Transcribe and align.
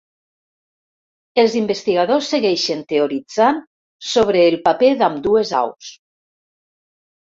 Els 1.43 1.57
investigadors 1.59 2.31
segueixen 2.33 2.83
teoritzant 2.95 3.63
sobre 4.17 4.45
el 4.51 4.61
paper 4.69 4.93
d'ambdues 4.99 5.57
aus. 5.65 5.97